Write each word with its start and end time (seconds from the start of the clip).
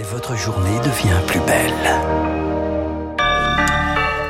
et 0.00 0.02
votre 0.04 0.34
journée 0.34 0.78
devient 0.78 1.20
plus 1.26 1.40
belle. 1.40 1.72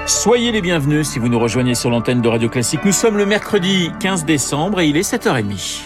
Soyez 0.07 0.51
les 0.51 0.61
bienvenus 0.61 1.09
si 1.09 1.21
vous 1.21 1.29
nous 1.29 1.39
rejoignez 1.39 1.77
sur 1.77 1.91
l'antenne 1.91 2.21
de 2.21 2.29
Radio 2.29 2.49
Classique. 2.49 2.85
Nous 2.85 2.93
sommes 2.93 3.17
le 3.17 3.25
mercredi 3.25 3.91
15 4.01 4.25
décembre 4.25 4.81
et 4.81 4.89
il 4.89 4.97
est 4.97 5.09
7h30. 5.09 5.83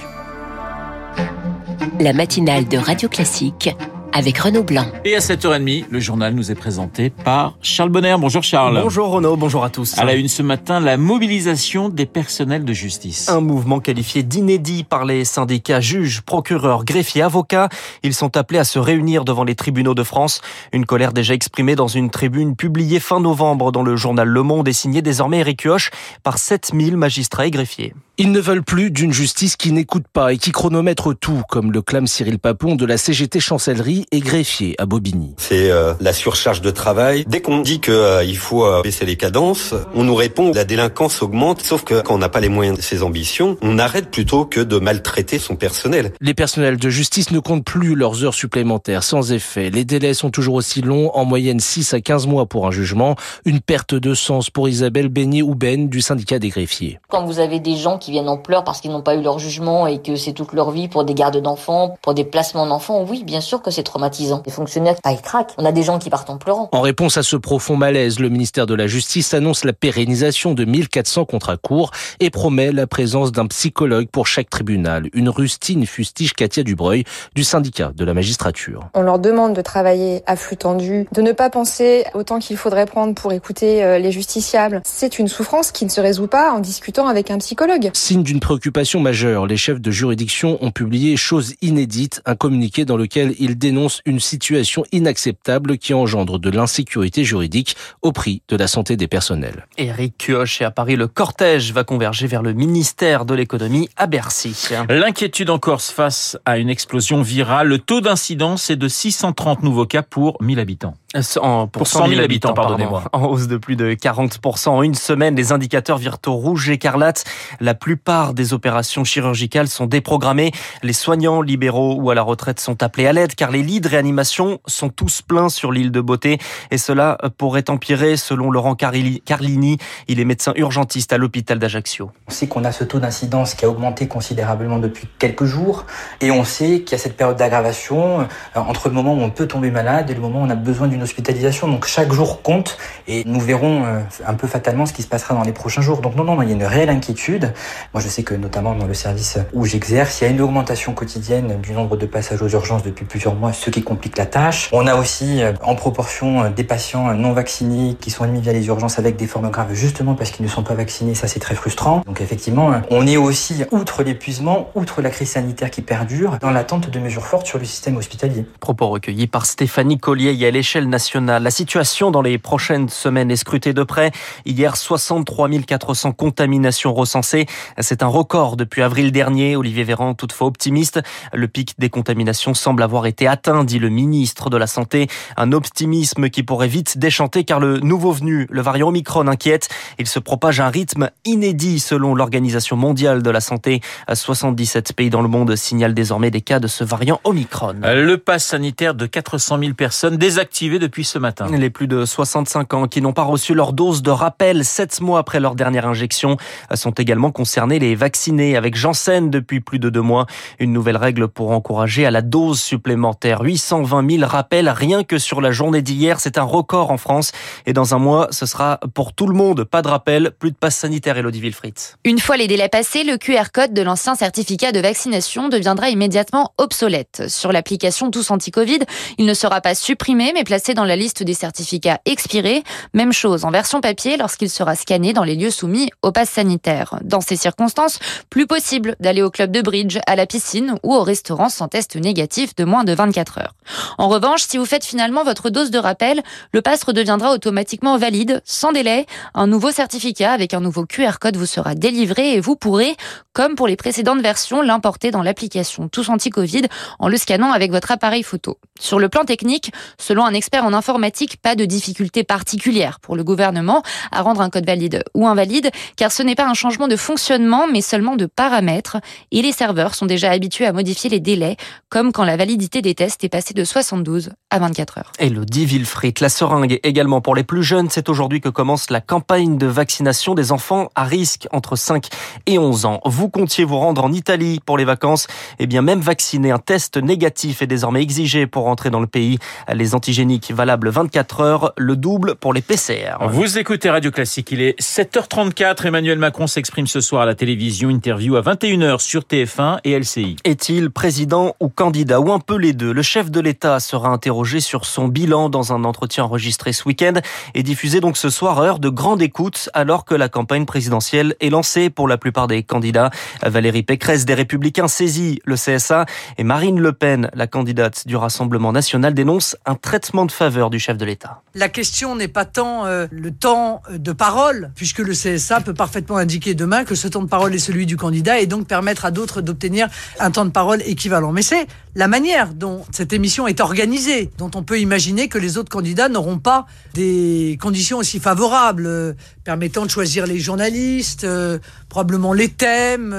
La 2.00 2.14
matinale 2.14 2.66
de 2.66 2.78
Radio 2.78 3.08
Classique 3.08 3.70
avec 4.14 4.38
Renaud 4.38 4.62
Blanc. 4.62 4.86
Et 5.04 5.16
à 5.16 5.18
7h30, 5.18 5.86
le 5.90 5.98
journal 5.98 6.34
nous 6.34 6.52
est 6.52 6.54
présenté 6.54 7.10
par 7.10 7.58
Charles 7.60 7.90
Bonner. 7.90 8.14
Bonjour 8.18 8.44
Charles. 8.44 8.80
Bonjour 8.80 9.08
Renaud, 9.08 9.36
bonjour 9.36 9.64
à 9.64 9.70
tous. 9.70 9.98
À 9.98 10.04
la 10.04 10.14
une 10.14 10.28
ce 10.28 10.42
matin, 10.42 10.78
la 10.78 10.96
mobilisation 10.96 11.88
des 11.88 12.06
personnels 12.06 12.64
de 12.64 12.72
justice. 12.72 13.28
Un 13.28 13.40
mouvement 13.40 13.80
qualifié 13.80 14.22
d'inédit 14.22 14.84
par 14.84 15.04
les 15.04 15.24
syndicats 15.24 15.80
juges, 15.80 16.22
procureurs, 16.22 16.84
greffiers, 16.84 17.22
avocats. 17.22 17.68
Ils 18.04 18.14
sont 18.14 18.36
appelés 18.36 18.60
à 18.60 18.64
se 18.64 18.78
réunir 18.78 19.24
devant 19.24 19.42
les 19.42 19.56
tribunaux 19.56 19.94
de 19.94 20.04
France. 20.04 20.40
Une 20.72 20.86
colère 20.86 21.12
déjà 21.12 21.34
exprimée 21.34 21.74
dans 21.74 21.88
une 21.88 22.10
tribune 22.10 22.54
publiée 22.54 23.00
fin 23.00 23.18
novembre 23.18 23.72
dans 23.72 23.82
le 23.82 23.96
journal 23.96 24.28
Le 24.28 24.42
Monde 24.44 24.68
et 24.68 24.72
signée 24.72 25.02
désormais 25.02 25.40
Eric 25.40 25.64
Kioch 25.64 25.90
par 26.22 26.38
7000 26.38 26.96
magistrats 26.96 27.46
et 27.46 27.50
greffiers. 27.50 27.94
Ils 28.16 28.30
ne 28.30 28.38
veulent 28.38 28.62
plus 28.62 28.92
d'une 28.92 29.12
justice 29.12 29.56
qui 29.56 29.72
n'écoute 29.72 30.04
pas 30.12 30.32
et 30.32 30.38
qui 30.38 30.52
chronomètre 30.52 31.16
tout, 31.18 31.42
comme 31.48 31.72
le 31.72 31.82
clame 31.82 32.06
Cyril 32.06 32.38
Papon 32.38 32.76
de 32.76 32.86
la 32.86 32.96
CGT 32.96 33.40
Chancellerie 33.40 34.06
et 34.12 34.20
greffier 34.20 34.76
à 34.78 34.86
Bobigny. 34.86 35.34
C'est 35.36 35.68
euh, 35.72 35.94
la 35.98 36.12
surcharge 36.12 36.60
de 36.60 36.70
travail. 36.70 37.24
Dès 37.26 37.40
qu'on 37.40 37.58
dit 37.58 37.80
qu'il 37.80 37.92
euh, 37.92 38.34
faut 38.34 38.64
euh, 38.64 38.82
baisser 38.82 39.04
les 39.04 39.16
cadences, 39.16 39.74
on 39.96 40.04
nous 40.04 40.14
répond 40.14 40.52
la 40.54 40.62
délinquance 40.62 41.22
augmente, 41.22 41.62
sauf 41.62 41.82
que 41.82 42.02
quand 42.02 42.14
on 42.14 42.18
n'a 42.18 42.28
pas 42.28 42.38
les 42.38 42.48
moyens 42.48 42.76
de 42.76 42.82
ses 42.82 43.02
ambitions, 43.02 43.56
on 43.62 43.80
arrête 43.80 44.12
plutôt 44.12 44.44
que 44.44 44.60
de 44.60 44.78
maltraiter 44.78 45.40
son 45.40 45.56
personnel. 45.56 46.12
Les 46.20 46.34
personnels 46.34 46.76
de 46.76 46.90
justice 46.90 47.32
ne 47.32 47.40
comptent 47.40 47.64
plus 47.64 47.96
leurs 47.96 48.22
heures 48.22 48.34
supplémentaires, 48.34 49.02
sans 49.02 49.32
effet. 49.32 49.70
Les 49.70 49.84
délais 49.84 50.14
sont 50.14 50.30
toujours 50.30 50.54
aussi 50.54 50.82
longs, 50.82 51.10
en 51.14 51.24
moyenne 51.24 51.58
6 51.58 51.94
à 51.94 52.00
15 52.00 52.28
mois 52.28 52.46
pour 52.46 52.68
un 52.68 52.70
jugement. 52.70 53.16
Une 53.44 53.58
perte 53.58 53.96
de 53.96 54.14
sens 54.14 54.50
pour 54.50 54.68
Isabelle 54.68 55.08
Beignet 55.08 55.42
ou 55.42 55.56
Ben 55.56 55.88
du 55.88 56.00
syndicat 56.00 56.38
des 56.38 56.50
greffiers. 56.50 57.00
Quand 57.08 57.26
vous 57.26 57.40
avez 57.40 57.58
des 57.58 57.74
gens 57.74 57.98
qui 58.03 58.03
viennent 58.10 58.28
en 58.28 58.36
pleurs 58.36 58.64
parce 58.64 58.80
qu'ils 58.80 58.90
n'ont 58.90 59.02
pas 59.02 59.14
eu 59.14 59.22
leur 59.22 59.38
jugement 59.38 59.86
et 59.86 60.00
que 60.00 60.16
c'est 60.16 60.32
toute 60.32 60.52
leur 60.52 60.70
vie 60.70 60.88
pour 60.88 61.04
des 61.04 61.14
gardes 61.14 61.36
d'enfants, 61.36 61.96
pour 62.02 62.14
des 62.14 62.24
placements 62.24 62.66
d'enfants, 62.66 63.04
oui, 63.08 63.24
bien 63.24 63.40
sûr 63.40 63.62
que 63.62 63.70
c'est 63.70 63.82
traumatisant. 63.82 64.42
Les 64.46 64.52
fonctionnaires, 64.52 64.96
pas 65.02 65.12
ils 65.12 65.20
craquent. 65.20 65.52
On 65.58 65.64
a 65.64 65.72
des 65.72 65.82
gens 65.82 65.98
qui 65.98 66.10
partent 66.10 66.30
en 66.30 66.38
pleurant. 66.38 66.68
En 66.72 66.80
réponse 66.80 67.16
à 67.16 67.22
ce 67.22 67.36
profond 67.36 67.76
malaise, 67.76 68.20
le 68.20 68.28
ministère 68.28 68.66
de 68.66 68.74
la 68.74 68.86
Justice 68.86 69.34
annonce 69.34 69.64
la 69.64 69.72
pérennisation 69.72 70.54
de 70.54 70.64
1400 70.64 71.24
contrats 71.24 71.56
courts 71.56 71.90
et 72.20 72.30
promet 72.30 72.72
la 72.72 72.86
présence 72.86 73.32
d'un 73.32 73.46
psychologue 73.46 74.08
pour 74.08 74.26
chaque 74.26 74.50
tribunal. 74.50 75.08
Une 75.12 75.28
rustine 75.28 75.86
fustige 75.86 76.32
Katia 76.32 76.62
Dubreuil 76.62 77.04
du 77.34 77.44
syndicat 77.44 77.92
de 77.94 78.04
la 78.04 78.14
magistrature. 78.14 78.80
On 78.94 79.02
leur 79.02 79.18
demande 79.18 79.54
de 79.54 79.62
travailler 79.62 80.22
à 80.26 80.36
flux 80.36 80.56
tendu, 80.56 81.06
de 81.12 81.22
ne 81.22 81.32
pas 81.32 81.50
penser 81.50 82.04
autant 82.14 82.38
qu'il 82.38 82.56
faudrait 82.56 82.86
prendre 82.86 83.14
pour 83.14 83.32
écouter 83.32 83.84
euh, 83.84 83.98
les 83.98 84.12
justiciables. 84.12 84.82
C'est 84.84 85.18
une 85.18 85.28
souffrance 85.28 85.72
qui 85.72 85.84
ne 85.84 85.90
se 85.90 86.00
résout 86.00 86.26
pas 86.26 86.52
en 86.52 86.60
discutant 86.60 87.06
avec 87.06 87.30
un 87.30 87.38
psychologue. 87.38 87.90
Signe 87.96 88.24
d'une 88.24 88.40
préoccupation 88.40 88.98
majeure, 88.98 89.46
les 89.46 89.56
chefs 89.56 89.80
de 89.80 89.90
juridiction 89.92 90.58
ont 90.62 90.72
publié, 90.72 91.16
chose 91.16 91.54
inédite, 91.62 92.22
un 92.26 92.34
communiqué 92.34 92.84
dans 92.84 92.96
lequel 92.96 93.34
ils 93.38 93.56
dénoncent 93.56 94.00
une 94.04 94.18
situation 94.18 94.84
inacceptable 94.90 95.78
qui 95.78 95.94
engendre 95.94 96.40
de 96.40 96.50
l'insécurité 96.50 97.22
juridique 97.22 97.76
au 98.02 98.10
prix 98.10 98.42
de 98.48 98.56
la 98.56 98.66
santé 98.66 98.96
des 98.96 99.06
personnels. 99.06 99.66
Eric 99.78 100.18
Kioch 100.18 100.60
et 100.60 100.64
à 100.64 100.72
Paris, 100.72 100.96
le 100.96 101.06
cortège 101.06 101.72
va 101.72 101.84
converger 101.84 102.26
vers 102.26 102.42
le 102.42 102.52
ministère 102.52 103.24
de 103.24 103.34
l'économie 103.34 103.88
à 103.96 104.08
Bercy. 104.08 104.70
L'inquiétude 104.88 105.48
en 105.50 105.60
Corse 105.60 105.90
face 105.90 106.36
à 106.44 106.58
une 106.58 106.70
explosion 106.70 107.22
virale. 107.22 107.68
Le 107.68 107.78
taux 107.78 108.00
d'incidence 108.00 108.70
est 108.70 108.76
de 108.76 108.88
630 108.88 109.62
nouveaux 109.62 109.86
cas 109.86 110.02
pour 110.02 110.42
1000 110.42 110.58
habitants. 110.58 110.96
En, 111.40 111.68
pour, 111.68 111.86
100 111.86 112.08
000 112.08 112.20
habitants, 112.20 112.54
pardonnez-moi. 112.54 113.04
En 113.12 113.26
hausse 113.26 113.46
de 113.46 113.56
plus 113.56 113.76
de 113.76 113.92
40% 113.94 114.68
en 114.70 114.82
une 114.82 114.94
semaine, 114.94 115.36
les 115.36 115.52
indicateurs 115.52 115.96
virent 115.96 116.18
au 116.26 116.32
rouge 116.32 116.68
écarlate. 116.70 117.24
La 117.60 117.74
plupart 117.74 118.34
des 118.34 118.52
opérations 118.52 119.04
chirurgicales 119.04 119.68
sont 119.68 119.86
déprogrammées. 119.86 120.50
Les 120.82 120.92
soignants 120.92 121.40
libéraux 121.40 121.94
ou 122.00 122.10
à 122.10 122.16
la 122.16 122.22
retraite 122.22 122.58
sont 122.58 122.82
appelés 122.82 123.06
à 123.06 123.12
l'aide 123.12 123.36
car 123.36 123.52
les 123.52 123.62
lits 123.62 123.80
de 123.80 123.88
réanimation 123.88 124.58
sont 124.66 124.88
tous 124.88 125.22
pleins 125.22 125.48
sur 125.48 125.70
l'île 125.70 125.92
de 125.92 126.00
Beauté 126.00 126.38
et 126.72 126.78
cela 126.78 127.16
pourrait 127.38 127.70
empirer 127.70 128.16
selon 128.16 128.50
Laurent 128.50 128.74
Carlini. 128.74 129.78
Il 130.08 130.18
est 130.18 130.24
médecin 130.24 130.52
urgentiste 130.56 131.12
à 131.12 131.18
l'hôpital 131.18 131.60
d'Ajaccio. 131.60 132.10
On 132.26 132.32
sait 132.32 132.48
qu'on 132.48 132.64
a 132.64 132.72
ce 132.72 132.82
taux 132.82 132.98
d'incidence 132.98 133.54
qui 133.54 133.64
a 133.64 133.68
augmenté 133.68 134.08
considérablement 134.08 134.78
depuis 134.78 135.06
quelques 135.20 135.44
jours 135.44 135.86
et 136.20 136.32
on 136.32 136.42
sait 136.42 136.80
qu'il 136.80 136.92
y 136.92 136.94
a 136.96 136.98
cette 136.98 137.16
période 137.16 137.36
d'aggravation 137.36 138.22
euh, 138.22 138.24
entre 138.56 138.88
le 138.88 138.94
moment 138.94 139.14
où 139.14 139.20
on 139.20 139.30
peut 139.30 139.46
tomber 139.46 139.70
malade 139.70 140.10
et 140.10 140.14
le 140.14 140.20
moment 140.20 140.40
où 140.40 140.44
on 140.44 140.50
a 140.50 140.56
besoin 140.56 140.88
d'une 140.88 141.03
hospitalisation. 141.04 141.68
Donc 141.68 141.86
chaque 141.86 142.12
jour 142.12 142.42
compte 142.42 142.76
et 143.06 143.22
nous 143.26 143.40
verrons 143.40 143.84
euh, 143.84 144.00
un 144.26 144.34
peu 144.34 144.46
fatalement 144.46 144.86
ce 144.86 144.92
qui 144.92 145.02
se 145.02 145.08
passera 145.08 145.34
dans 145.34 145.42
les 145.42 145.52
prochains 145.52 145.82
jours. 145.82 146.00
Donc 146.00 146.16
non, 146.16 146.24
non, 146.24 146.42
il 146.42 146.48
y 146.48 146.52
a 146.52 146.54
une 146.54 146.64
réelle 146.64 146.90
inquiétude. 146.90 147.52
Moi, 147.92 148.02
je 148.02 148.08
sais 148.08 148.22
que 148.22 148.34
notamment 148.34 148.74
dans 148.74 148.86
le 148.86 148.94
service 148.94 149.38
où 149.52 149.64
j'exerce, 149.64 150.20
il 150.20 150.24
y 150.24 150.26
a 150.26 150.30
une 150.30 150.40
augmentation 150.40 150.92
quotidienne 150.92 151.60
du 151.60 151.72
nombre 151.72 151.96
de 151.96 152.06
passages 152.06 152.42
aux 152.42 152.48
urgences 152.48 152.82
depuis 152.82 153.04
plusieurs 153.04 153.34
mois, 153.34 153.52
ce 153.52 153.70
qui 153.70 153.82
complique 153.82 154.18
la 154.18 154.26
tâche. 154.26 154.68
On 154.72 154.86
a 154.86 154.96
aussi 154.96 155.42
euh, 155.42 155.52
en 155.62 155.74
proportion 155.74 156.42
euh, 156.42 156.48
des 156.50 156.64
patients 156.64 157.14
non 157.14 157.32
vaccinés 157.32 157.96
qui 158.00 158.10
sont 158.10 158.24
admis 158.24 158.40
via 158.40 158.52
les 158.52 158.66
urgences 158.66 158.98
avec 158.98 159.16
des 159.16 159.26
formes 159.26 159.50
graves 159.50 159.72
justement 159.74 160.14
parce 160.14 160.30
qu'ils 160.30 160.44
ne 160.44 160.50
sont 160.50 160.62
pas 160.62 160.74
vaccinés. 160.74 161.14
Ça, 161.14 161.28
c'est 161.28 161.40
très 161.40 161.54
frustrant. 161.54 162.02
Donc 162.06 162.20
effectivement, 162.20 162.72
on 162.90 163.06
est 163.06 163.16
aussi, 163.16 163.64
outre 163.70 164.02
l'épuisement, 164.02 164.70
outre 164.74 165.02
la 165.02 165.10
crise 165.10 165.30
sanitaire 165.30 165.70
qui 165.70 165.82
perdure, 165.82 166.38
dans 166.40 166.50
l'attente 166.50 166.90
de 166.90 166.98
mesures 166.98 167.26
fortes 167.26 167.46
sur 167.46 167.58
le 167.58 167.64
système 167.64 167.96
hospitalier. 167.96 168.44
Propos 168.60 168.88
recueillis 168.88 169.26
par 169.26 169.46
Stéphanie 169.46 169.98
Collier 169.98 170.46
à 170.46 170.50
l'échelle 170.50 170.88
La 171.18 171.50
situation 171.50 172.10
dans 172.10 172.22
les 172.22 172.38
prochaines 172.38 172.88
semaines 172.88 173.30
est 173.30 173.36
scrutée 173.36 173.72
de 173.72 173.82
près. 173.82 174.12
Hier, 174.46 174.76
63 174.76 175.48
400 175.66 176.12
contaminations 176.12 176.94
recensées. 176.94 177.46
C'est 177.80 178.02
un 178.02 178.06
record 178.06 178.56
depuis 178.56 178.82
avril 178.82 179.10
dernier. 179.10 179.56
Olivier 179.56 179.84
Véran, 179.84 180.14
toutefois 180.14 180.46
optimiste. 180.46 181.00
Le 181.32 181.48
pic 181.48 181.74
des 181.78 181.90
contaminations 181.90 182.54
semble 182.54 182.82
avoir 182.82 183.06
été 183.06 183.26
atteint, 183.26 183.64
dit 183.64 183.78
le 183.78 183.88
ministre 183.88 184.50
de 184.50 184.56
la 184.56 184.66
Santé. 184.66 185.08
Un 185.36 185.52
optimisme 185.52 186.30
qui 186.30 186.42
pourrait 186.42 186.68
vite 186.68 186.98
déchanter 186.98 187.44
car 187.44 187.58
le 187.58 187.80
nouveau 187.80 188.12
venu, 188.12 188.46
le 188.50 188.62
variant 188.62 188.88
Omicron, 188.88 189.26
inquiète. 189.26 189.68
Il 189.98 190.06
se 190.06 190.18
propage 190.18 190.60
à 190.60 190.66
un 190.66 190.70
rythme 190.70 191.10
inédit 191.24 191.80
selon 191.80 192.14
l'Organisation 192.14 192.76
mondiale 192.76 193.22
de 193.22 193.30
la 193.30 193.40
santé. 193.40 193.80
77 194.12 194.92
pays 194.92 195.10
dans 195.10 195.22
le 195.22 195.28
monde 195.28 195.56
signalent 195.56 195.94
désormais 195.94 196.30
des 196.30 196.40
cas 196.40 196.60
de 196.60 196.68
ce 196.68 196.84
variant 196.84 197.20
Omicron. 197.24 197.74
Le 197.82 198.16
pass 198.16 198.44
sanitaire 198.44 198.94
de 198.94 199.06
400 199.06 199.58
000 199.58 199.74
personnes 199.74 200.16
désactivé 200.16 200.78
depuis 200.84 201.04
ce 201.04 201.18
matin. 201.18 201.46
Les 201.50 201.70
plus 201.70 201.88
de 201.88 202.04
65 202.04 202.74
ans 202.74 202.86
qui 202.86 203.00
n'ont 203.00 203.14
pas 203.14 203.22
reçu 203.22 203.54
leur 203.54 203.72
dose 203.72 204.02
de 204.02 204.10
rappel 204.10 204.66
7 204.66 205.00
mois 205.00 205.18
après 205.18 205.40
leur 205.40 205.54
dernière 205.54 205.88
injection 205.88 206.36
sont 206.74 206.90
également 206.90 207.30
concernés 207.30 207.78
les 207.78 207.94
vaccinés 207.94 208.54
avec 208.54 208.74
Janssen 208.76 209.30
depuis 209.30 209.60
plus 209.60 209.78
de 209.78 209.88
deux 209.88 210.02
mois. 210.02 210.26
Une 210.58 210.72
nouvelle 210.72 210.98
règle 210.98 211.28
pour 211.28 211.52
encourager 211.52 212.04
à 212.04 212.10
la 212.10 212.20
dose 212.20 212.60
supplémentaire. 212.60 213.40
820 213.42 214.18
000 214.18 214.28
rappels 214.28 214.68
rien 214.68 215.04
que 215.04 215.18
sur 215.18 215.40
la 215.40 215.52
journée 215.52 215.82
d'hier. 215.82 216.20
C'est 216.20 216.38
un 216.38 216.42
record 216.42 216.90
en 216.90 216.98
France. 216.98 217.32
Et 217.66 217.72
dans 217.72 217.94
un 217.94 217.98
mois, 217.98 218.28
ce 218.30 218.46
sera 218.46 218.78
pour 218.94 219.12
tout 219.12 219.26
le 219.26 219.34
monde. 219.34 219.64
Pas 219.64 219.82
de 219.82 219.88
rappel, 219.88 220.32
plus 220.38 220.50
de 220.50 220.56
passe 220.56 220.76
sanitaire, 220.76 221.16
Elodie 221.16 221.40
Wilfried. 221.40 221.74
Une 222.04 222.18
fois 222.18 222.36
les 222.36 222.46
délais 222.46 222.68
passés, 222.68 223.04
le 223.04 223.16
QR 223.16 223.50
code 223.52 223.72
de 223.72 223.82
l'ancien 223.82 224.14
certificat 224.14 224.72
de 224.72 224.80
vaccination 224.80 225.48
deviendra 225.48 225.88
immédiatement 225.90 226.52
obsolète. 226.58 227.24
Sur 227.28 227.52
l'application 227.52 228.10
Tous 228.10 228.30
Anti-Covid, 228.30 228.80
il 229.18 229.26
ne 229.26 229.34
sera 229.34 229.60
pas 229.60 229.74
supprimé, 229.74 230.32
mais 230.34 230.44
placé 230.44 230.63
dans 230.72 230.84
la 230.84 230.96
liste 230.96 231.22
des 231.22 231.34
certificats 231.34 232.00
expirés. 232.06 232.64
Même 232.94 233.12
chose 233.12 233.44
en 233.44 233.50
version 233.50 233.82
papier 233.82 234.16
lorsqu'il 234.16 234.48
sera 234.48 234.76
scanné 234.76 235.12
dans 235.12 235.24
les 235.24 235.34
lieux 235.34 235.50
soumis 235.50 235.90
au 236.00 236.12
pass 236.12 236.30
sanitaire. 236.30 236.98
Dans 237.02 237.20
ces 237.20 237.36
circonstances, 237.36 237.98
plus 238.30 238.46
possible 238.46 238.96
d'aller 239.00 239.20
au 239.20 239.30
club 239.30 239.50
de 239.50 239.60
bridge, 239.60 239.98
à 240.06 240.16
la 240.16 240.24
piscine 240.24 240.76
ou 240.82 240.94
au 240.94 241.02
restaurant 241.02 241.50
sans 241.50 241.68
test 241.68 241.96
négatif 241.96 242.54
de 242.54 242.64
moins 242.64 242.84
de 242.84 242.94
24 242.94 243.38
heures. 243.38 243.54
En 243.98 244.08
revanche, 244.08 244.42
si 244.42 244.56
vous 244.56 244.64
faites 244.64 244.84
finalement 244.84 245.24
votre 245.24 245.50
dose 245.50 245.70
de 245.70 245.78
rappel, 245.78 246.22
le 246.52 246.62
pass 246.62 246.84
redeviendra 246.84 247.32
automatiquement 247.32 247.98
valide, 247.98 248.40
sans 248.44 248.72
délai. 248.72 249.06
Un 249.34 249.46
nouveau 249.46 249.72
certificat 249.72 250.32
avec 250.32 250.54
un 250.54 250.60
nouveau 250.60 250.86
QR 250.86 251.18
code 251.20 251.36
vous 251.36 251.46
sera 251.46 251.74
délivré 251.74 252.34
et 252.34 252.40
vous 252.40 252.54
pourrez, 252.54 252.96
comme 253.32 253.56
pour 253.56 253.66
les 253.66 253.76
précédentes 253.76 254.20
versions, 254.20 254.62
l'importer 254.62 255.10
dans 255.10 255.22
l'application 255.22 255.88
Tous 255.88 256.08
Anti-Covid 256.08 256.62
en 257.00 257.08
le 257.08 257.16
scannant 257.16 257.50
avec 257.50 257.72
votre 257.72 257.90
appareil 257.90 258.22
photo. 258.22 258.58
Sur 258.78 259.00
le 259.00 259.08
plan 259.08 259.24
technique, 259.24 259.72
selon 259.98 260.24
un 260.24 260.34
expert 260.34 260.53
en 260.62 260.72
informatique, 260.72 261.38
pas 261.40 261.56
de 261.56 261.64
difficulté 261.64 262.22
particulière 262.22 263.00
pour 263.00 263.16
le 263.16 263.24
gouvernement 263.24 263.82
à 264.12 264.22
rendre 264.22 264.40
un 264.40 264.50
code 264.50 264.66
valide 264.66 265.02
ou 265.14 265.26
invalide, 265.26 265.70
car 265.96 266.12
ce 266.12 266.22
n'est 266.22 266.34
pas 266.34 266.46
un 266.46 266.54
changement 266.54 266.86
de 266.86 266.96
fonctionnement, 266.96 267.66
mais 267.66 267.80
seulement 267.80 268.16
de 268.16 268.26
paramètres. 268.26 268.98
Et 269.32 269.42
les 269.42 269.52
serveurs 269.52 269.94
sont 269.94 270.06
déjà 270.06 270.30
habitués 270.30 270.66
à 270.66 270.72
modifier 270.72 271.10
les 271.10 271.20
délais, 271.20 271.56
comme 271.88 272.12
quand 272.12 272.24
la 272.24 272.36
validité 272.36 272.82
des 272.82 272.94
tests 272.94 273.24
est 273.24 273.28
passée 273.28 273.54
de 273.54 273.64
72 273.64 274.30
à 274.50 274.58
24 274.58 274.98
heures. 274.98 275.12
Elodie 275.18 275.66
Villefrit, 275.66 276.14
la 276.20 276.28
seringue 276.28 276.78
également 276.82 277.20
pour 277.20 277.34
les 277.34 277.44
plus 277.44 277.62
jeunes. 277.62 277.88
C'est 277.90 278.08
aujourd'hui 278.08 278.40
que 278.40 278.48
commence 278.48 278.90
la 278.90 279.00
campagne 279.00 279.58
de 279.58 279.66
vaccination 279.66 280.34
des 280.34 280.52
enfants 280.52 280.90
à 280.94 281.04
risque 281.04 281.48
entre 281.52 281.76
5 281.76 282.06
et 282.46 282.58
11 282.58 282.84
ans. 282.84 283.00
Vous 283.04 283.28
comptiez 283.28 283.64
vous 283.64 283.78
rendre 283.78 284.04
en 284.04 284.12
Italie 284.12 284.60
pour 284.64 284.78
les 284.78 284.84
vacances? 284.84 285.26
Eh 285.58 285.66
bien, 285.66 285.82
même 285.82 286.00
vacciné, 286.00 286.50
un 286.50 286.58
test 286.58 286.96
négatif 286.96 287.62
est 287.62 287.66
désormais 287.66 288.02
exigé 288.02 288.46
pour 288.46 288.64
rentrer 288.64 288.90
dans 288.90 289.00
le 289.00 289.06
pays. 289.06 289.38
Les 289.72 289.94
antigéniques 289.94 290.43
valables 290.52 290.90
24 290.90 291.40
heures, 291.40 291.72
le 291.76 291.96
double 291.96 292.34
pour 292.34 292.52
les 292.52 292.62
PCR. 292.62 293.16
Vous 293.28 293.58
écoutez 293.58 293.90
Radio 293.90 294.10
Classique, 294.10 294.50
il 294.52 294.60
est 294.60 294.78
7h34. 294.80 295.86
Emmanuel 295.86 296.18
Macron 296.18 296.46
s'exprime 296.46 296.86
ce 296.86 297.00
soir 297.00 297.22
à 297.22 297.26
la 297.26 297.34
télévision, 297.34 297.90
interview 297.90 298.36
à 298.36 298.42
21h 298.42 299.00
sur 299.00 299.22
TF1 299.22 299.78
et 299.84 299.98
LCI. 299.98 300.36
Est-il 300.44 300.90
président 300.90 301.54
ou 301.60 301.68
candidat 301.68 302.20
ou 302.20 302.32
un 302.32 302.40
peu 302.40 302.56
les 302.56 302.72
deux? 302.72 302.92
Le 302.92 303.02
chef 303.02 303.30
de 303.30 303.40
l'État 303.40 303.80
sera 303.80 304.08
interrogé 304.08 304.60
sur 304.60 304.84
son 304.84 305.08
bilan 305.08 305.48
dans 305.48 305.72
un 305.72 305.84
entretien 305.84 306.24
enregistré 306.24 306.72
ce 306.72 306.86
week-end 306.86 307.14
et 307.54 307.62
diffusé 307.62 308.00
donc 308.00 308.16
ce 308.16 308.30
soir 308.30 308.58
heure 308.60 308.78
de 308.78 308.88
grande 308.88 309.22
écoute 309.22 309.70
alors 309.74 310.04
que 310.04 310.14
la 310.14 310.28
campagne 310.28 310.66
présidentielle 310.66 311.34
est 311.40 311.50
lancée 311.50 311.90
pour 311.90 312.08
la 312.08 312.18
plupart 312.18 312.46
des 312.46 312.62
candidats. 312.62 313.10
Valérie 313.42 313.82
Pécresse 313.82 314.24
des 314.24 314.34
Républicains 314.34 314.88
saisit 314.88 315.40
le 315.44 315.56
CSA 315.56 316.06
et 316.38 316.44
Marine 316.44 316.80
Le 316.80 316.92
Pen, 316.92 317.30
la 317.34 317.46
candidate 317.46 318.06
du 318.06 318.16
Rassemblement 318.16 318.72
national, 318.72 319.14
dénonce 319.14 319.56
un 319.66 319.74
traitement 319.74 320.26
de 320.26 320.32
faveur 320.34 320.68
du 320.68 320.78
chef 320.78 320.98
de 320.98 321.04
l'État. 321.04 321.42
La 321.54 321.68
question 321.68 322.16
n'est 322.16 322.28
pas 322.28 322.44
tant 322.44 322.86
euh, 322.86 323.06
le 323.10 323.30
temps 323.30 323.82
de 323.90 324.12
parole, 324.12 324.72
puisque 324.74 324.98
le 324.98 325.12
CSA 325.12 325.60
peut 325.60 325.72
parfaitement 325.72 326.16
indiquer 326.16 326.54
demain 326.54 326.84
que 326.84 326.94
ce 326.94 327.08
temps 327.08 327.22
de 327.22 327.28
parole 327.28 327.54
est 327.54 327.58
celui 327.58 327.86
du 327.86 327.96
candidat 327.96 328.40
et 328.40 328.46
donc 328.46 328.66
permettre 328.66 329.04
à 329.04 329.10
d'autres 329.10 329.40
d'obtenir 329.40 329.88
un 330.18 330.30
temps 330.30 330.44
de 330.44 330.50
parole 330.50 330.82
équivalent. 330.84 331.32
Mais 331.32 331.42
c'est 331.42 331.66
la 331.94 332.08
manière 332.08 332.52
dont 332.52 332.84
cette 332.90 333.12
émission 333.12 333.46
est 333.46 333.60
organisée, 333.60 334.30
dont 334.36 334.50
on 334.54 334.64
peut 334.64 334.80
imaginer 334.80 335.28
que 335.28 335.38
les 335.38 335.56
autres 335.56 335.70
candidats 335.70 336.08
n'auront 336.08 336.38
pas 336.38 336.66
des 336.94 337.56
conditions 337.62 337.98
aussi 337.98 338.18
favorables, 338.18 338.86
euh, 338.86 339.12
permettant 339.44 339.84
de 339.84 339.90
choisir 339.90 340.26
les 340.26 340.40
journalistes, 340.40 341.24
euh, 341.24 341.58
probablement 341.88 342.32
les 342.32 342.48
thèmes. 342.48 343.14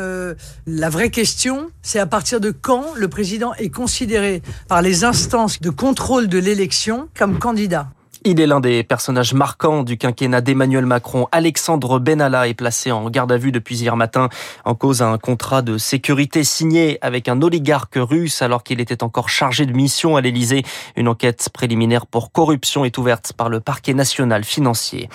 La 0.67 0.89
vraie 0.89 1.09
question, 1.09 1.69
c'est 1.81 1.99
à 1.99 2.05
partir 2.05 2.41
de 2.41 2.51
quand 2.51 2.85
le 2.95 3.07
président 3.07 3.53
est 3.53 3.69
considéré 3.69 4.41
par 4.67 4.81
les 4.81 5.05
instances 5.05 5.61
de 5.61 5.69
contrôle 5.69 6.27
de 6.27 6.39
l'élection 6.39 7.04
comme 7.13 7.39
candidat. 7.39 7.94
Il 8.27 8.41
est 8.41 8.47
l'un 8.47 8.59
des 8.59 8.81
personnages 8.81 9.35
marquants 9.35 9.83
du 9.83 9.99
quinquennat 9.99 10.41
d'Emmanuel 10.41 10.87
Macron. 10.87 11.27
Alexandre 11.31 11.99
Benalla 11.99 12.47
est 12.47 12.55
placé 12.55 12.91
en 12.91 13.07
garde 13.11 13.31
à 13.31 13.37
vue 13.37 13.51
depuis 13.51 13.77
hier 13.77 13.95
matin 13.95 14.29
en 14.63 14.73
cause 14.73 14.97
d'un 14.97 15.19
contrat 15.19 15.61
de 15.61 15.77
sécurité 15.77 16.43
signé 16.43 16.97
avec 17.01 17.29
un 17.29 17.43
oligarque 17.43 17.97
russe 17.97 18.41
alors 18.41 18.63
qu'il 18.63 18.81
était 18.81 19.03
encore 19.03 19.29
chargé 19.29 19.67
de 19.67 19.73
mission 19.73 20.15
à 20.15 20.21
l'Elysée. 20.21 20.63
Une 20.95 21.07
enquête 21.07 21.49
préliminaire 21.53 22.07
pour 22.07 22.31
corruption 22.31 22.83
est 22.83 22.97
ouverte 22.97 23.33
par 23.33 23.47
le 23.47 23.59
parquet 23.59 23.93
national 23.93 24.43
financier. 24.43 25.07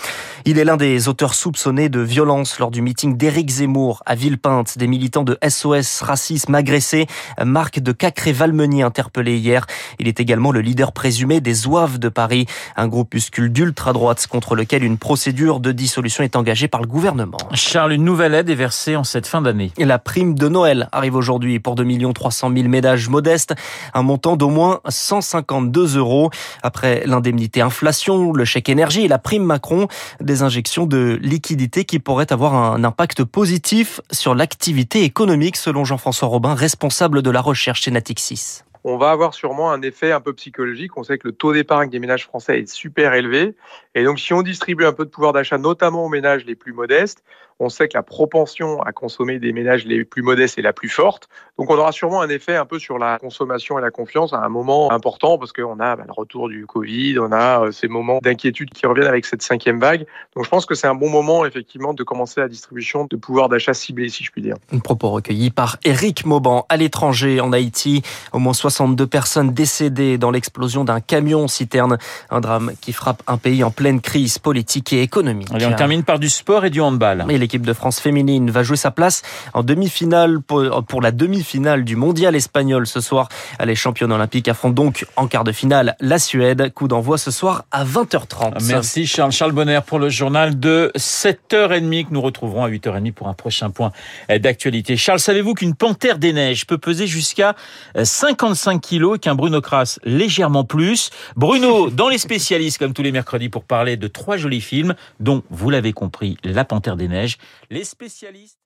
Il 0.45 0.61
est 0.61 0.65
l'un 0.65 0.77
des 0.77 1.09
auteurs 1.09 1.35
soupçonnés 1.35 1.89
de 1.89 1.99
violence 1.99 2.61
lors 2.61 2.71
du 2.71 2.81
meeting 2.81 3.17
d'Éric 3.17 3.51
Zemmour 3.51 4.05
à 4.07 4.15
Villepinte. 4.15 4.79
Des 4.79 4.87
militants 4.87 5.25
de 5.25 5.37
SOS 5.45 6.03
Racisme 6.03 6.55
agressés. 6.55 7.09
Marc 7.45 7.81
de 7.81 7.91
Cacré-Valmenier 7.91 8.85
interpellé 8.85 9.37
hier. 9.37 9.67
Il 9.99 10.07
est 10.07 10.21
également 10.21 10.53
le 10.53 10.61
leader 10.61 10.93
présumé 10.93 11.41
des 11.41 11.55
Zouaves 11.55 11.99
de 11.99 12.09
Paris. 12.09 12.47
Un 12.77 12.87
groupe 12.87 13.00
groupuscule 13.01 13.51
d'ultra-droite 13.51 14.27
contre 14.27 14.55
lequel 14.55 14.85
une 14.85 14.99
procédure 14.99 15.59
de 15.59 15.73
dissolution 15.73 16.23
est 16.23 16.37
engagée 16.37 16.69
par 16.69 16.83
le 16.83 16.87
gouvernement. 16.87 17.39
Charles, 17.55 17.95
une 17.95 18.05
nouvelle 18.05 18.35
aide 18.35 18.51
est 18.51 18.55
versée 18.55 18.95
en 18.95 19.05
cette 19.05 19.27
fin 19.27 19.41
d'année. 19.41 19.73
La 19.79 19.99
prime 19.99 20.35
de 20.35 20.49
Noël 20.49 20.91
arrive 20.93 21.15
aujourd'hui 21.15 21.61
pour 21.61 21.77
2 21.77 22.13
300 22.13 22.53
000 22.55 22.69
ménages 22.69 23.09
modestes, 23.09 23.55
un 23.95 24.03
montant 24.03 24.37
d'au 24.37 24.51
moins 24.51 24.81
152 24.87 25.97
euros. 25.97 26.31
Après 26.63 27.03
l'indemnité 27.07 27.63
inflation, 27.63 28.35
le 28.35 28.45
chèque 28.45 28.69
énergie 28.69 29.07
et 29.07 29.09
la 29.09 29.19
prime 29.19 29.45
Macron, 29.45 29.89
des 30.21 30.43
injections 30.43 30.85
de 30.85 31.19
liquidités 31.23 31.87
qui 31.87 32.01
pourraient 32.01 32.35
avoir 32.35 32.55
un 32.55 32.85
impact 32.85 33.25
positif 33.25 34.03
sur 34.11 34.35
l'activité 34.35 35.05
économique 35.05 35.57
selon 35.57 35.87
Jean-François 35.87 36.29
Robin, 36.29 36.55
responsable 36.55 37.23
de 37.23 37.31
la 37.31 37.41
recherche 37.41 37.81
chez 37.81 37.91
Natixis 37.91 38.61
on 38.85 38.97
va 38.97 39.11
avoir 39.11 39.35
sûrement 39.35 39.71
un 39.73 39.83
effet 39.83 40.13
un 40.13 40.21
peu 40.21 40.33
psychologique. 40.33 40.97
On 40.97 41.03
sait 41.03 41.19
que 41.19 41.29
le 41.29 41.33
taux 41.33 41.53
d'épargne 41.53 41.91
des 41.91 41.99
ménages 41.99 42.25
français 42.25 42.61
est 42.61 42.73
super 42.73 43.15
élevé. 43.15 43.55
Et 43.95 44.05
donc, 44.05 44.19
si 44.19 44.33
on 44.33 44.43
distribue 44.43 44.85
un 44.85 44.93
peu 44.93 45.05
de 45.05 45.11
pouvoir 45.11 45.33
d'achat, 45.33 45.59
notamment 45.59 46.07
aux 46.07 46.09
ménages 46.09 46.45
les 46.47 46.55
plus 46.55 46.73
modestes, 46.73 47.23
on 47.61 47.69
sait 47.69 47.89
que 47.89 47.97
la 47.97 48.03
propension 48.03 48.83
à 48.83 48.93
consommer 48.93 49.39
des 49.39 49.53
ménages 49.53 49.85
les 49.85 50.05
plus 50.05 50.23
modestes 50.23 50.59
est 50.59 50.63
la 50.63 50.73
plus 50.73 50.89
forte. 50.89 51.29
Donc 51.59 51.71
on 51.71 51.77
aura 51.77 51.93
sûrement 51.93 52.23
un 52.23 52.29
effet 52.31 52.57
un 52.57 52.65
peu 52.65 52.79
sur 52.79 52.99
la 52.99 53.19
consommation 53.19 53.79
et 53.79 53.83
la 53.83 53.91
confiance 53.91 54.33
à 54.33 54.39
un 54.39 54.49
moment 54.49 54.91
important 54.91 55.37
parce 55.37 55.53
qu'on 55.53 55.79
a 55.79 55.97
bah, 55.97 56.05
le 56.07 56.13
retour 56.13 56.49
du 56.49 56.67
Covid, 56.67 57.19
on 57.19 57.33
a 57.33 57.67
euh, 57.67 57.71
ces 57.71 57.87
moments 57.87 58.19
d'inquiétude 58.23 58.71
qui 58.71 58.87
reviennent 58.87 59.07
avec 59.07 59.27
cette 59.27 59.43
cinquième 59.43 59.79
vague. 59.79 60.07
Donc 60.35 60.45
je 60.45 60.49
pense 60.49 60.65
que 60.65 60.75
c'est 60.75 60.87
un 60.87 60.95
bon 60.95 61.11
moment 61.11 61.45
effectivement 61.45 61.93
de 61.93 62.03
commencer 62.03 62.41
la 62.41 62.49
distribution 62.49 63.07
de 63.11 63.17
pouvoir 63.17 63.51
d'achat 63.51 63.75
ciblé, 63.75 64.09
si 64.09 64.25
je 64.25 64.31
puis 64.31 64.41
dire. 64.41 64.57
Un 64.73 64.79
propos 64.79 65.11
recueilli 65.11 65.51
par 65.51 65.77
Eric 65.85 66.25
Mauban 66.25 66.65
à 66.71 66.79
l'étranger 66.79 67.41
en 67.41 67.53
Haïti. 67.53 68.03
Au 68.33 68.39
moins 68.39 68.55
62 68.55 69.07
personnes 69.07 69.53
décédées 69.53 70.17
dans 70.17 70.31
l'explosion 70.31 70.85
d'un 70.85 71.01
camion 71.01 71.47
citerne. 71.47 71.99
Un 72.31 72.41
drame 72.41 72.73
qui 72.81 72.95
frappe 72.95 73.23
un 73.27 73.37
pays 73.37 73.63
en 73.65 73.71
pleine 73.71 74.01
crise 74.01 74.39
politique 74.39 74.95
et 74.95 75.03
économique. 75.03 75.49
Allez, 75.53 75.67
on 75.67 75.75
termine 75.75 76.05
par 76.05 76.19
du 76.19 76.31
sport 76.31 76.65
et 76.65 76.71
du 76.71 76.81
handball. 76.81 77.27
L'équipe 77.51 77.67
de 77.67 77.73
France 77.73 77.99
féminine 77.99 78.49
va 78.49 78.63
jouer 78.63 78.77
sa 78.77 78.93
place 78.93 79.23
en 79.55 79.65
demi-finale 79.65 80.39
pour, 80.41 81.03
la 81.03 81.11
demi-finale 81.11 81.83
du 81.83 81.97
mondial 81.97 82.37
espagnol 82.37 82.87
ce 82.87 83.01
soir. 83.01 83.29
Les 83.65 83.75
championnes 83.75 84.13
olympiques 84.13 84.47
affrontent 84.47 84.81
donc 84.81 85.05
en 85.17 85.27
quart 85.27 85.43
de 85.43 85.51
finale 85.51 85.97
la 85.99 86.21
Suède. 86.21 86.73
Coup 86.73 86.87
d'envoi 86.87 87.19
ce 87.19 87.33
soir 87.33 87.65
à 87.73 87.85
20h30. 87.85 88.65
Merci 88.69 89.05
Charles. 89.05 89.33
Charles 89.33 89.51
Bonner 89.51 89.81
pour 89.85 89.99
le 89.99 90.11
journal 90.11 90.61
de 90.61 90.93
7h30 90.97 92.07
que 92.07 92.15
nous 92.15 92.21
retrouverons 92.21 92.63
à 92.63 92.71
8h30 92.71 93.11
pour 93.15 93.27
un 93.27 93.35
prochain 93.35 93.71
point 93.71 93.91
d'actualité. 94.29 94.97
Charles, 94.97 95.19
savez-vous 95.19 95.55
qu'une 95.55 95.75
panthère 95.75 96.19
des 96.19 96.33
neiges 96.33 96.69
peut 96.69 96.79
peser 96.79 97.09
jusqu'à 97.09 97.57
55 98.01 98.81
kilos 98.81 99.17
et 99.17 99.19
qu'un 99.19 99.35
Bruno 99.35 99.61
Kras 99.61 99.99
légèrement 100.05 100.63
plus? 100.63 101.11
Bruno, 101.35 101.91
dans 101.91 102.09
les 102.09 102.19
spécialistes 102.19 102.79
comme 102.79 102.93
tous 102.93 103.03
les 103.03 103.11
mercredis 103.11 103.49
pour 103.49 103.65
parler 103.65 103.97
de 103.97 104.07
trois 104.07 104.37
jolis 104.37 104.61
films 104.61 104.95
dont, 105.19 105.43
vous 105.51 105.71
l'avez 105.71 105.93
compris, 105.93 106.37
La 106.45 106.65
panthère 106.65 106.95
des 106.95 107.09
neiges 107.09 107.39
les 107.71 107.85
spécialistes 107.85 108.61